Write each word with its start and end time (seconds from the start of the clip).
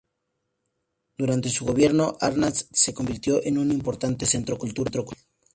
Durante 1.15 1.49
su 1.49 1.63
gobierno, 1.63 2.17
Arnstadt 2.19 2.69
se 2.73 2.91
convirtió 2.91 3.39
en 3.43 3.59
un 3.59 3.71
importante 3.71 4.25
centro 4.25 4.57
cultural. 4.57 5.05